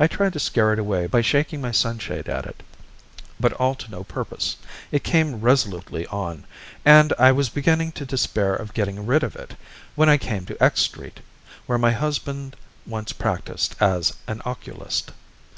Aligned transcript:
I 0.00 0.06
tried 0.06 0.32
to 0.32 0.40
scare 0.40 0.72
it 0.72 0.78
away 0.78 1.06
by 1.06 1.20
shaking 1.20 1.60
my 1.60 1.72
sunshade 1.72 2.26
at 2.26 2.46
it, 2.46 2.62
but 3.38 3.52
all 3.52 3.74
to 3.74 3.90
no 3.90 4.02
purpose 4.02 4.56
it 4.90 5.04
came 5.04 5.42
resolutely 5.42 6.06
on; 6.06 6.44
and 6.86 7.12
I 7.18 7.32
was 7.32 7.50
beginning 7.50 7.92
to 7.92 8.06
despair 8.06 8.54
of 8.54 8.72
getting 8.72 9.04
rid 9.04 9.22
of 9.22 9.36
it, 9.36 9.56
when 9.94 10.08
I 10.08 10.16
came 10.16 10.46
to 10.46 10.62
X 10.64 10.80
Street, 10.80 11.20
where 11.66 11.76
my 11.76 11.92
husband 11.92 12.56
once 12.86 13.12
practised 13.12 13.76
as 13.78 14.14
an 14.26 14.40
oculist. 14.46 15.12